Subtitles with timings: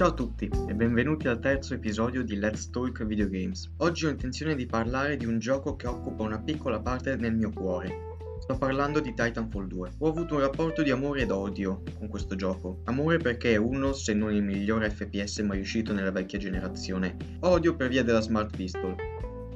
[0.00, 3.70] Ciao a tutti e benvenuti al terzo episodio di Let's Talk Video Games.
[3.80, 7.50] Oggi ho intenzione di parlare di un gioco che occupa una piccola parte nel mio
[7.50, 8.16] cuore.
[8.40, 9.90] Sto parlando di Titanfall 2.
[9.98, 12.80] Ho avuto un rapporto di amore ed odio con questo gioco.
[12.84, 17.16] Amore perché è uno, se non il migliore FPS mai uscito nella vecchia generazione.
[17.40, 18.96] Odio per via della Smart Pistol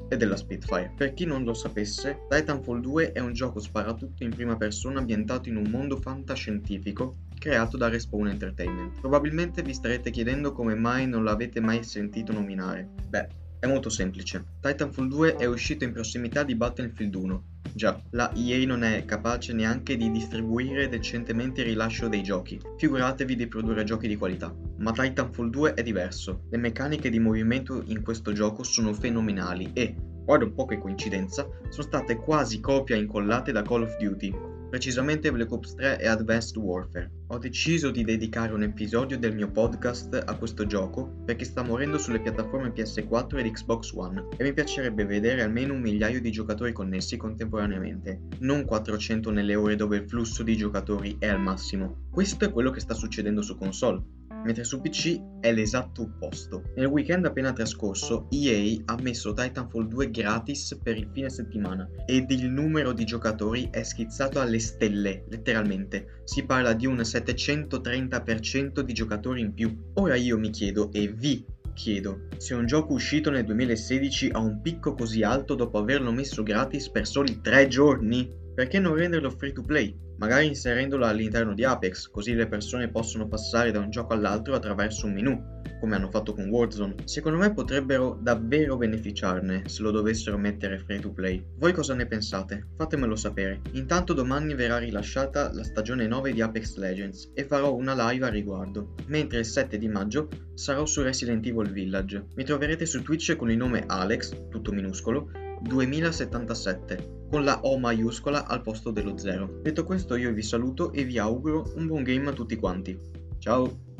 [0.07, 0.93] e della Spitfire.
[0.95, 5.49] Per chi non lo sapesse, Titanfall 2 è un gioco sparatutto in prima persona ambientato
[5.49, 8.99] in un mondo fantascientifico creato da Respawn Entertainment.
[8.99, 12.89] Probabilmente vi starete chiedendo come mai non l'avete mai sentito nominare.
[13.07, 13.27] Beh,
[13.59, 14.43] è molto semplice.
[14.61, 17.43] Titanfall 2 è uscito in prossimità di Battlefield 1.
[17.75, 22.57] Già, la EA non è capace neanche di distribuire decentemente il rilascio dei giochi.
[22.77, 24.55] Figuratevi di produrre giochi di qualità.
[24.77, 26.43] Ma Titanfall 2 è diverso.
[26.51, 29.93] Le meccaniche di movimento in questo gioco sono fenomenali e,
[30.23, 34.33] guarda un po' che coincidenza, sono state quasi copia incollate da Call of Duty,
[34.75, 37.09] precisamente Black Ops 3 e Advanced Warfare.
[37.27, 41.97] Ho deciso di dedicare un episodio del mio podcast a questo gioco perché sta morendo
[41.97, 46.73] sulle piattaforme PS4 ed Xbox One e mi piacerebbe vedere almeno un migliaio di giocatori
[46.73, 52.07] connessi contemporaneamente, non 400 nelle ore dove il flusso di giocatori è al massimo.
[52.11, 56.63] Questo è quello che sta succedendo su console mentre su PC è l'esatto opposto.
[56.75, 62.29] Nel weekend appena trascorso, EA ha messo Titanfall 2 gratis per il fine settimana ed
[62.31, 66.21] il numero di giocatori è schizzato alle stelle, letteralmente.
[66.23, 69.75] Si parla di un 730% di giocatori in più.
[69.95, 74.61] Ora io mi chiedo e vi chiedo, se un gioco uscito nel 2016 ha un
[74.61, 79.51] picco così alto dopo averlo messo gratis per soli 3 giorni, perché non renderlo free
[79.51, 79.95] to play?
[80.17, 85.05] magari inserendolo all'interno di Apex, così le persone possono passare da un gioco all'altro attraverso
[85.05, 86.95] un menu, come hanno fatto con Warzone.
[87.05, 91.43] Secondo me potrebbero davvero beneficiarne se lo dovessero mettere free to play.
[91.57, 92.67] Voi cosa ne pensate?
[92.77, 93.61] Fatemelo sapere.
[93.71, 98.29] Intanto domani verrà rilasciata la stagione 9 di Apex Legends e farò una live a
[98.29, 102.27] riguardo, mentre il 7 di maggio sarò su Resident Evil Village.
[102.35, 105.29] Mi troverete su Twitch con il nome Alex, tutto minuscolo,
[105.67, 109.61] 2077 con la O maiuscola al posto dello 0.
[109.61, 112.97] Detto questo io vi saluto e vi auguro un buon game a tutti quanti.
[113.39, 113.94] Ciao!